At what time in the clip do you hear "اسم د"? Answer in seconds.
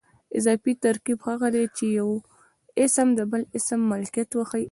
2.83-3.19